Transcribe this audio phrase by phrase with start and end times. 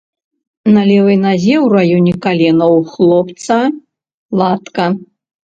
[0.77, 3.59] На левай назе ў раёне калена ў хлопца
[4.43, 4.85] латка.